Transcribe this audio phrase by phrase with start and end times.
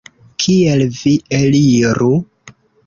[0.43, 1.13] Kiel vi
[1.43, 2.13] eliru?